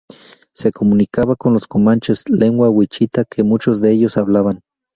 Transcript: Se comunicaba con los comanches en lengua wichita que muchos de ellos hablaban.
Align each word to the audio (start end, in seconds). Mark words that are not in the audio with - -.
Se 0.55 0.71
comunicaba 0.71 1.35
con 1.35 1.53
los 1.53 1.67
comanches 1.67 2.23
en 2.25 2.39
lengua 2.39 2.71
wichita 2.71 3.23
que 3.23 3.43
muchos 3.43 3.81
de 3.81 3.91
ellos 3.91 4.17
hablaban. 4.17 4.61